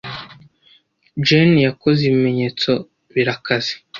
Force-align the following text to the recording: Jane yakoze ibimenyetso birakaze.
Jane 1.27 1.59
yakoze 1.67 1.99
ibimenyetso 2.05 2.71
birakaze. 3.13 3.73